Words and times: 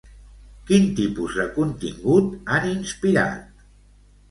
Quin 0.69 0.87
tipus 0.99 1.35
de 1.41 1.45
contingut 1.59 2.33
han 2.55 2.69
inspirat? 2.73 3.65